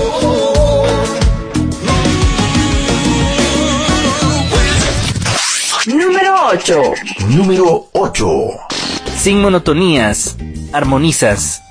Número 5.86 6.34
8. 6.54 6.82
Número 7.28 7.90
8. 7.92 8.26
Sin 9.18 9.42
monotonías, 9.42 10.38
armonizas. 10.72 11.62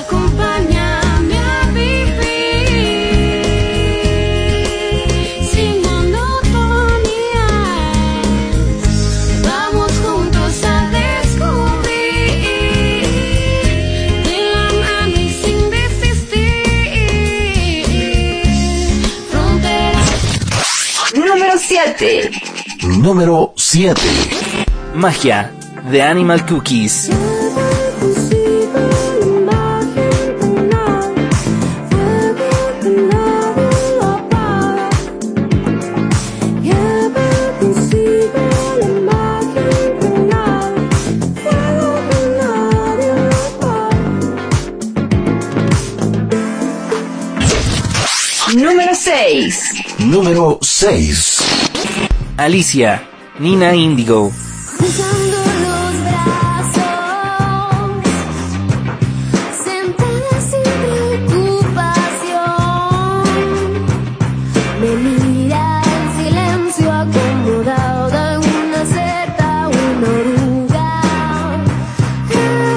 Acompáñame 0.00 1.38
a 1.38 1.66
vivir 1.72 2.20
sin 5.50 5.80
monotonías. 5.80 7.00
Vamos 9.44 9.92
juntos 10.04 10.62
a 10.62 10.90
descubrir 10.90 11.80
de 14.24 14.38
la 14.52 14.66
mano 14.78 15.16
y 15.18 15.30
sin 15.42 15.70
desistir. 15.70 16.26
Fronteras. 19.30 20.10
Número 21.14 21.56
7 21.58 22.49
número 22.98 23.52
7. 23.56 24.00
Magia 24.94 25.52
de 25.90 26.02
Animal 26.02 26.44
Cookies. 26.46 27.10
Número 48.54 48.94
6. 48.94 49.72
Número 50.00 50.58
6. 50.60 51.29
Alicia, 52.40 53.02
Nina 53.38 53.74
Indigo. 53.74 54.32
Cruzando 54.78 55.36
los 55.36 55.92
brazos, 56.00 56.88
sentada 59.62 60.40
sin 60.48 60.64
preocupación, 60.80 61.84
me 64.80 64.90
mira 64.96 65.82
el 65.84 66.06
silencio 66.24 66.90
acomodado 66.90 68.32
en 68.32 68.38
una 68.54 68.82
seta, 68.86 69.68
una 69.68 70.08
oruga. 70.08 70.88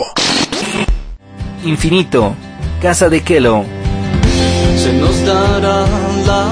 Infinito, 1.65 2.35
Casa 2.81 3.11
de 3.11 3.21
Kelo. 3.23 3.80
Dará 5.31 5.79
la 6.27 6.43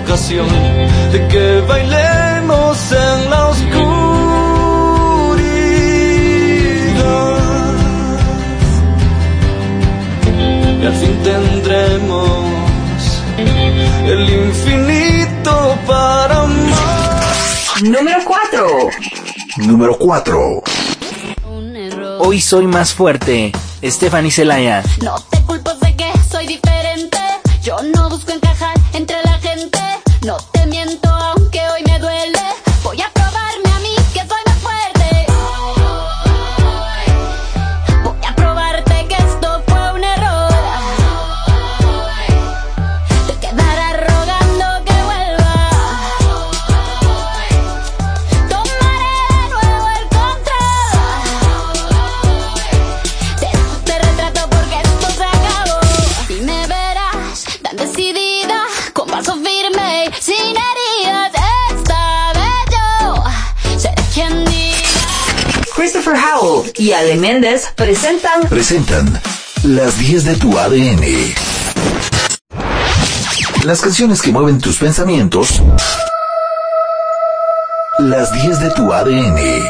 ocasión 0.00 0.48
de 1.12 1.28
que 1.28 1.60
bailemos 1.68 2.92
en 2.92 3.30
la 3.30 3.48
oscuridad. 3.48 3.92
Y 10.80 10.86
al 10.86 10.94
fin 10.94 11.14
tendremos 11.22 12.62
el 14.06 14.22
infinito 14.46 15.54
para 15.86 16.42
amar. 16.42 17.34
Número 17.82 18.20
4. 18.24 18.66
Número 19.68 19.98
4. 19.98 20.62
Un 21.50 21.76
error. 21.76 22.18
Hoy 22.20 22.40
soy 22.40 22.66
más 22.66 22.94
fuerte, 22.94 23.52
Stephanie 23.82 24.30
Celaya. 24.30 24.82
No 25.02 25.14
te 25.30 25.40
culpo, 25.42 25.70
sé 25.80 25.94
que 25.96 26.10
soy 26.30 26.46
diferente. 26.46 27.18
Yo 27.62 27.76
no 27.94 28.01
busco 28.12 28.51
y 66.82 66.92
Ale 66.92 67.14
Méndez 67.14 67.68
presentan 67.76 68.48
Presentan 68.48 69.22
las 69.62 70.00
10 70.00 70.24
de 70.24 70.34
tu 70.34 70.58
ADN. 70.58 71.04
Las 73.64 73.80
canciones 73.82 74.20
que 74.20 74.32
mueven 74.32 74.60
tus 74.60 74.78
pensamientos. 74.78 75.62
Las 78.00 78.32
10 78.32 78.58
de 78.58 78.70
tu 78.70 78.92
ADN. 78.92 79.62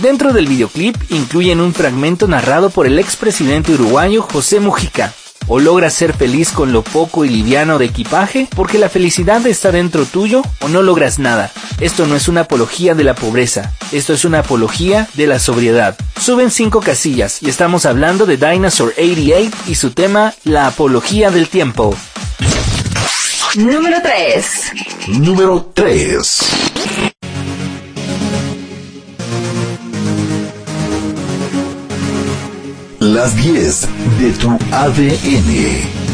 Dentro 0.00 0.32
del 0.32 0.46
videoclip 0.46 0.94
incluyen 1.10 1.60
un 1.60 1.74
fragmento 1.74 2.28
narrado 2.28 2.70
por 2.70 2.86
el 2.86 3.00
expresidente 3.00 3.72
uruguayo 3.72 4.22
José 4.22 4.60
Mujica. 4.60 5.12
O 5.48 5.60
logras 5.60 5.94
ser 5.94 6.14
feliz 6.14 6.50
con 6.50 6.72
lo 6.72 6.82
poco 6.82 7.24
y 7.24 7.28
liviano 7.28 7.78
de 7.78 7.86
equipaje 7.86 8.48
porque 8.54 8.78
la 8.78 8.88
felicidad 8.88 9.46
está 9.46 9.72
dentro 9.72 10.04
tuyo 10.06 10.42
o 10.60 10.68
no 10.68 10.82
logras 10.82 11.18
nada. 11.18 11.52
Esto 11.80 12.06
no 12.06 12.16
es 12.16 12.28
una 12.28 12.42
apología 12.42 12.94
de 12.94 13.04
la 13.04 13.14
pobreza, 13.14 13.74
esto 13.92 14.12
es 14.12 14.24
una 14.24 14.40
apología 14.40 15.08
de 15.14 15.26
la 15.26 15.38
sobriedad. 15.38 15.96
Suben 16.20 16.50
cinco 16.50 16.80
casillas 16.80 17.42
y 17.42 17.48
estamos 17.48 17.86
hablando 17.86 18.26
de 18.26 18.36
Dinosaur 18.36 18.94
88 18.96 19.56
y 19.66 19.74
su 19.74 19.90
tema 19.90 20.34
La 20.44 20.66
apología 20.66 21.30
del 21.30 21.48
tiempo. 21.48 21.94
Número 23.56 23.98
3. 24.02 24.72
Número 25.08 25.70
3. 25.74 26.73
Las 33.14 33.36
10 33.36 33.88
de 34.18 34.32
tu 34.32 34.50
ADN. 34.72 36.13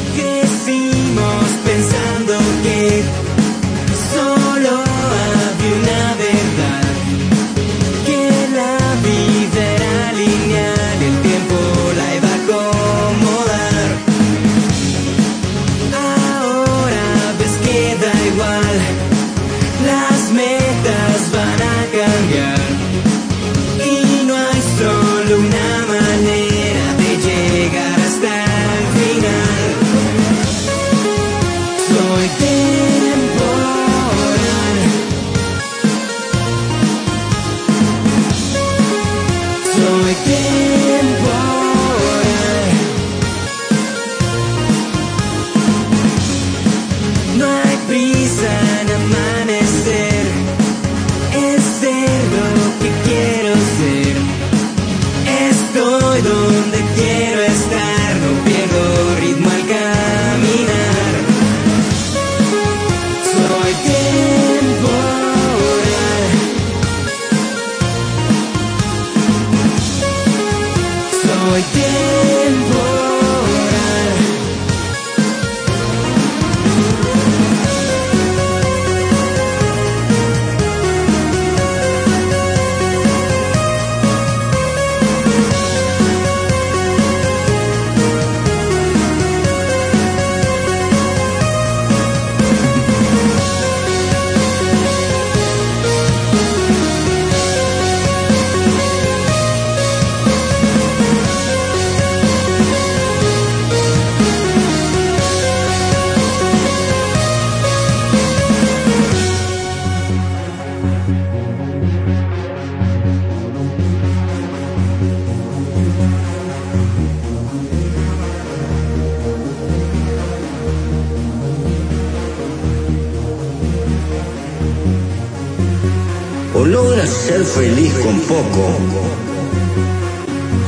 Poco 128.31 128.71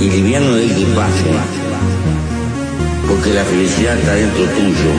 y 0.00 0.10
liviano 0.10 0.56
de 0.56 0.66
equipaje, 0.66 1.30
porque 3.08 3.32
la 3.32 3.44
felicidad 3.44 3.96
está 3.98 4.14
dentro 4.14 4.42
tuyo. 4.46 4.92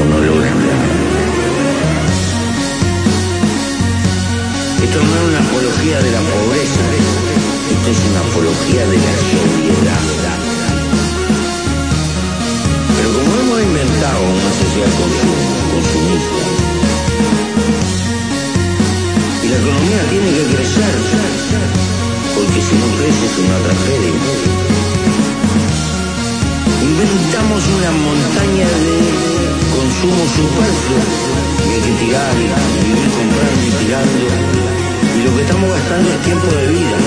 O 0.00 0.04
no 0.10 0.18
logras. 0.26 0.52
Esto 4.82 4.98
no 4.98 5.12
es 5.14 5.24
una 5.30 5.40
apología 5.46 5.98
de 6.02 6.10
la 6.10 6.22
pobreza, 6.30 6.84
esto 7.70 7.88
es 7.94 8.00
una 8.10 8.20
apología 8.26 8.82
de 8.92 8.96
la 9.06 9.14
sobriedad. 9.30 10.04
Pero 12.96 13.08
como 13.14 13.30
hemos 13.40 13.62
inventado 13.62 14.20
una 14.26 14.52
sociedad 14.58 15.57
economía 19.58 20.00
tiene 20.10 20.30
que 20.36 20.44
crecer, 20.54 20.94
porque 22.34 22.60
si 22.62 22.74
no 22.78 22.86
crece 22.98 23.24
es 23.26 23.36
una 23.42 23.58
tragedia. 23.66 24.14
Inventamos 26.88 27.62
una 27.78 27.90
montaña 28.06 28.68
de 28.84 28.96
consumo 29.74 30.22
superfluo, 30.36 31.02
y 31.66 31.68
hay 31.74 31.82
que 31.86 31.94
tirar, 32.02 32.34
y 32.38 32.46
vivir 32.86 33.10
comprando 33.18 33.62
y 33.66 33.70
tirando, 33.82 34.24
y 35.16 35.20
lo 35.24 35.30
que 35.34 35.42
estamos 35.42 35.68
gastando 35.70 36.06
es 36.10 36.20
tiempo 36.22 36.46
de 36.46 36.66
vida, 36.68 36.98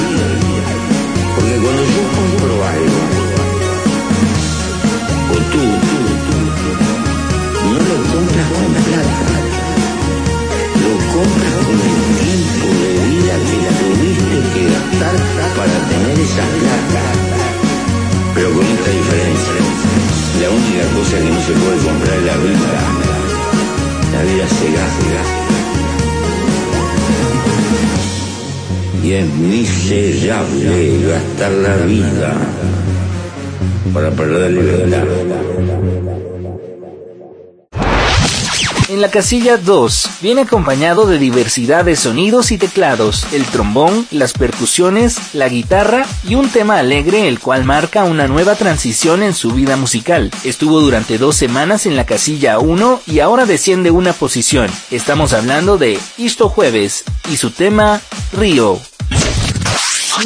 porque 1.36 1.56
cuando 1.64 1.84
yo 1.96 2.02
compro 2.16 2.54
algo, 2.76 3.02
o 5.32 5.38
tú, 5.52 5.64
no 7.72 7.78
lo 7.88 7.96
compras 8.12 8.48
con 8.52 8.68
plata, 8.86 9.51
lo 11.12 11.20
compras 11.20 11.54
con 11.66 11.76
el 11.76 11.94
tiempo 12.22 12.68
de 12.82 12.92
vida 13.10 13.36
que 13.48 13.58
tuviste 13.80 14.38
que 14.54 14.64
gastar 14.74 15.16
para 15.58 15.78
tener 15.90 16.18
esa 16.20 16.46
plata. 16.60 17.04
Pero 18.36 18.50
con 18.54 18.66
esta 18.66 18.92
diferencia, 18.92 19.60
la 20.42 20.50
única 20.50 20.84
cosa 20.96 21.16
que 21.18 21.30
no 21.30 21.42
se 21.42 21.54
puede 21.54 21.78
comprar 21.78 22.18
es 22.18 22.24
la 22.26 22.38
vida. 22.38 22.82
La 24.14 24.22
vida 24.24 24.48
se 24.48 24.68
gasta. 24.72 25.22
Y 29.04 29.12
es 29.14 29.28
miserable 29.34 31.00
gastar 31.08 31.52
la 31.52 31.76
vida 31.86 32.34
para 33.94 34.12
perder 34.12 34.52
libertad. 34.52 35.04
En 39.02 39.08
la 39.08 39.12
casilla 39.12 39.58
2 39.58 40.10
viene 40.22 40.42
acompañado 40.42 41.08
de 41.08 41.18
diversidad 41.18 41.84
de 41.86 41.96
sonidos 41.96 42.52
y 42.52 42.60
teclados, 42.60 43.26
el 43.34 43.46
trombón, 43.46 44.06
las 44.12 44.34
percusiones, 44.34 45.34
la 45.34 45.50
guitarra 45.50 46.06
y 46.24 46.36
un 46.36 46.52
tema 46.52 46.78
alegre 46.78 47.28
el 47.28 47.40
cual 47.40 47.66
marca 47.66 48.04
una 48.04 48.28
nueva 48.28 48.54
transición 48.54 49.24
en 49.24 49.34
su 49.34 49.54
vida 49.54 49.76
musical. 49.76 50.30
Estuvo 50.44 50.82
durante 50.82 51.18
dos 51.18 51.36
semanas 51.36 51.88
en 51.88 51.96
la 51.96 52.06
casilla 52.06 52.60
1 52.60 53.02
y 53.08 53.22
ahora 53.22 53.48
desciende 53.48 53.90
una 53.90 54.14
posición. 54.14 54.70
Estamos 54.92 55.34
hablando 55.34 55.80
de 55.80 56.00
Isto 56.20 56.48
Jueves 56.48 57.04
y 57.28 57.38
su 57.38 57.50
tema 57.50 58.02
Río. 58.34 58.80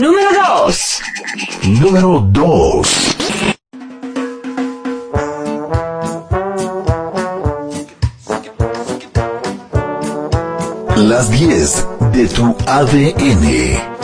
Número 0.02 0.32
2. 0.66 1.02
Número 1.64 2.28
2. 2.30 3.55
Las 10.96 11.30
10 11.30 11.88
de 12.14 12.28
tu 12.28 12.56
ADN. 12.68 13.95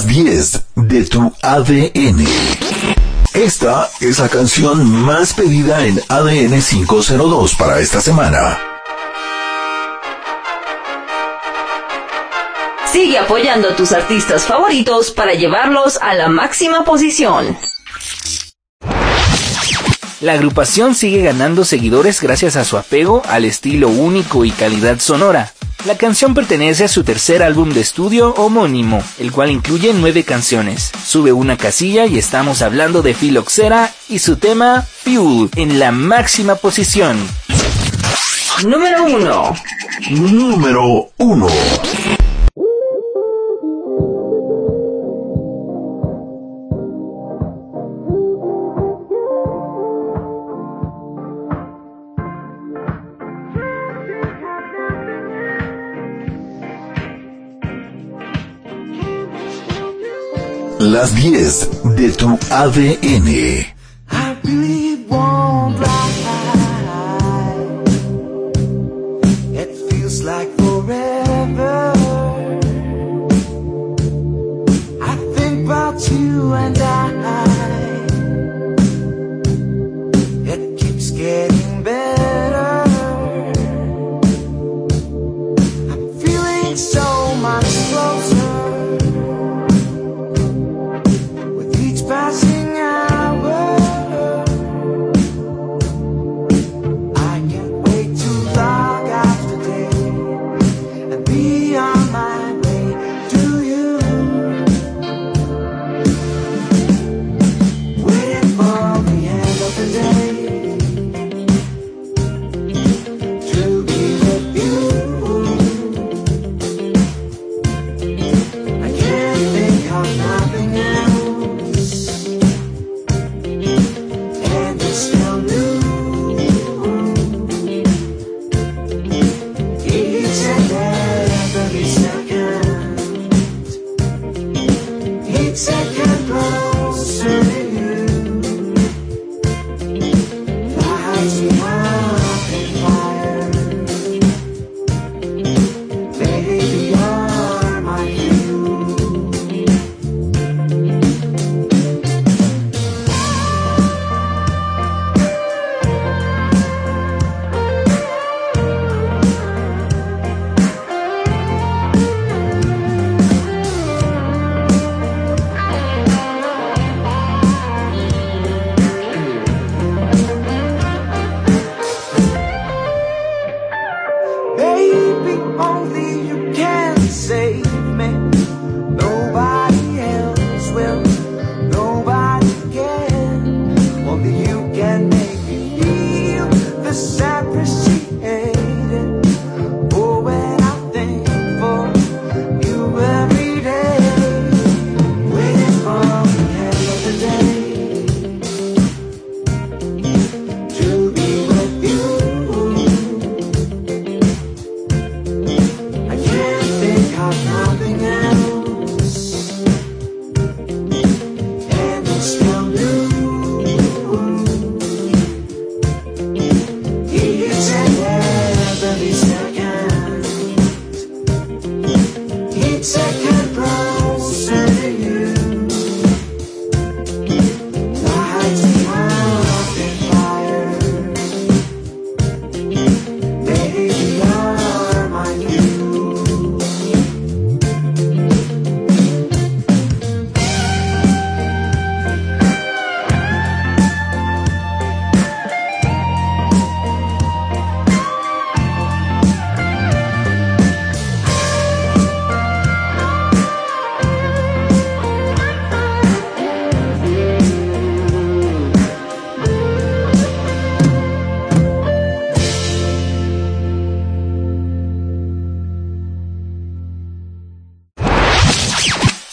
Las 0.00 0.06
10 0.06 0.64
de 0.76 1.04
tu 1.04 1.30
ADN. 1.42 2.24
Esta 3.34 3.90
es 4.00 4.18
la 4.18 4.30
canción 4.30 4.90
más 4.90 5.34
pedida 5.34 5.84
en 5.84 6.00
ADN 6.08 6.62
502 6.62 7.54
para 7.56 7.80
esta 7.80 8.00
semana. 8.00 8.58
Sigue 12.90 13.18
apoyando 13.18 13.68
a 13.68 13.76
tus 13.76 13.92
artistas 13.92 14.46
favoritos 14.46 15.10
para 15.10 15.34
llevarlos 15.34 15.98
a 16.00 16.14
la 16.14 16.30
máxima 16.30 16.82
posición. 16.82 17.58
La 20.22 20.32
agrupación 20.32 20.94
sigue 20.94 21.20
ganando 21.20 21.66
seguidores 21.66 22.22
gracias 22.22 22.56
a 22.56 22.64
su 22.64 22.78
apego 22.78 23.20
al 23.28 23.44
estilo 23.44 23.88
único 23.88 24.46
y 24.46 24.50
calidad 24.50 24.98
sonora. 24.98 25.52
La 25.86 25.96
canción 25.96 26.34
pertenece 26.34 26.84
a 26.84 26.88
su 26.88 27.04
tercer 27.04 27.42
álbum 27.42 27.70
de 27.70 27.80
estudio 27.80 28.34
homónimo, 28.34 29.02
el 29.18 29.32
cual 29.32 29.50
incluye 29.50 29.92
nueve 29.94 30.24
canciones. 30.24 30.92
Sube 31.04 31.32
una 31.32 31.56
casilla 31.56 32.04
y 32.04 32.18
estamos 32.18 32.60
hablando 32.60 33.00
de 33.00 33.14
Filoxera 33.14 33.90
y 34.06 34.18
su 34.18 34.36
tema 34.36 34.82
Fuel 34.82 35.48
en 35.56 35.78
la 35.78 35.90
máxima 35.90 36.56
posición. 36.56 37.16
Número 38.62 39.04
1. 39.04 39.54
Número 40.10 41.10
1. 41.16 41.46
Las 60.90 61.14
10 61.14 61.94
de 61.96 62.10
tu 62.10 62.36
ADN. 62.50 63.79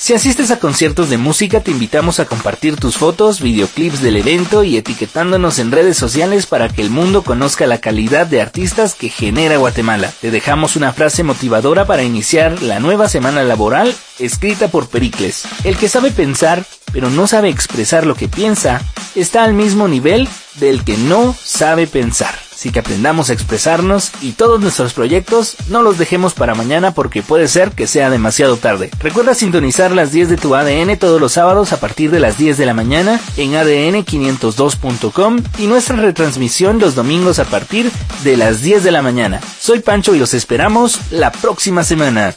Si 0.08 0.14
asistes 0.14 0.51
a 0.51 0.60
conciertos 0.60 1.10
de 1.10 1.18
música, 1.18 1.60
te 1.60 1.72
invitamos 1.72 2.22
a 2.22 2.26
compartir 2.26 2.78
tus 2.78 2.95
fotos, 2.95 3.41
videoclips 3.41 4.01
del 4.01 4.16
evento 4.16 4.64
y 4.64 4.78
etiquetándonos 4.78 5.60
en 5.60 5.70
redes 5.70 5.97
sociales 5.97 6.45
para 6.45 6.70
que 6.70 6.82
el 6.82 6.89
mundo 6.89 7.24
conozca 7.24 7.68
la 7.68 7.80
calidad 7.80 8.26
de 8.26 8.41
artistas 8.41 8.93
que 8.93 9.10
genera 9.10 9.58
Guatemala. 9.58 10.14
Te 10.22 10.32
dejamos 10.32 10.78
una 10.78 10.93
frase 10.93 11.24
motivadora 11.24 11.86
para 11.86 12.03
iniciar 12.03 12.64
la 12.64 12.80
nueva 12.80 13.10
semana 13.10 13.43
laboral, 13.43 13.93
escrita 14.18 14.70
por 14.70 14.88
Pericles. 14.88 15.43
El 15.66 15.76
que 15.76 15.89
sabe 15.89 16.12
pensar, 16.12 16.64
pero 16.93 17.10
no 17.10 17.28
sabe 17.28 17.49
expresar 17.49 18.05
lo 18.05 18.16
que 18.16 18.30
piensa, 18.30 18.82
está 19.14 19.43
al 19.43 19.53
mismo 19.55 19.89
nivel 19.89 20.30
del 20.53 20.86
que 20.86 20.95
no 20.95 21.36
sabe 21.38 21.86
pensar. 21.86 22.47
Así 22.58 22.72
que 22.72 22.80
aprendamos 22.80 23.30
a 23.30 23.34
expresarnos 23.34 24.10
y 24.20 24.32
todos 24.32 24.60
nuestros 24.60 24.93
proyectos 24.93 25.58
no 25.70 25.84
los 25.84 25.99
dejemos 25.99 26.34
para 26.34 26.55
mañana 26.55 26.91
porque 26.91 27.22
puede 27.22 27.47
ser 27.47 27.70
que 27.70 27.86
sea 27.86 28.10
demasiado 28.10 28.58
tarde. 28.58 28.89
Recuerda 28.99 29.36
sintonizar 29.36 29.91
las 29.91 30.12
10 30.12 30.30
de 30.30 30.38
tu 30.38 30.55
ADN 30.55 30.97
todos 30.97 31.22
los 31.22 31.34
sábados 31.34 31.72
a 31.72 31.80
partir 31.80 32.10
de 32.10 32.20
las 32.20 32.39
10 32.39 32.58
de 32.58 32.66
la 32.66 32.74
mañana 32.74 33.22
en 33.38 33.51
adn502.com 33.51 35.38
y 35.60 35.68
nuestra 35.68 35.97
retransmisión 35.97 36.80
los 36.80 36.95
domingos 36.95 37.38
a 37.38 37.45
partir 37.45 37.91
de 38.24 38.38
las 38.38 38.64
10 38.64 38.84
de 38.84 38.91
la 38.91 39.03
mañana. 39.03 39.39
Soy 39.60 39.82
Pancho 39.82 40.16
y 40.16 40.20
los 40.20 40.34
esperamos 40.34 40.99
la 41.12 41.32
próxima 41.32 41.84
semana. 41.84 42.36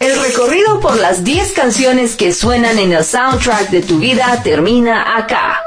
El 0.00 0.20
recorrido 0.20 0.80
por 0.80 0.98
las 0.98 1.24
10 1.24 1.52
canciones 1.52 2.14
que 2.14 2.34
suenan 2.34 2.78
en 2.78 2.92
el 2.92 3.06
soundtrack 3.06 3.70
de 3.70 3.80
tu 3.80 4.00
vida 4.00 4.42
termina 4.42 5.16
acá. 5.16 5.62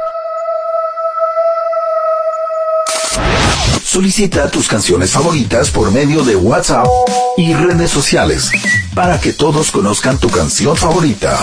Solicita 3.92 4.50
tus 4.50 4.70
canciones 4.70 5.12
favoritas 5.12 5.70
por 5.70 5.92
medio 5.92 6.24
de 6.24 6.38
WhatsApp 6.38 6.88
y 7.36 7.54
redes 7.54 7.92
sociales 7.92 8.50
para 8.96 9.20
que 9.20 9.34
todos 9.34 9.70
conozcan 9.70 10.18
tu 10.18 10.30
canción 10.30 10.78
favorita. 10.78 11.38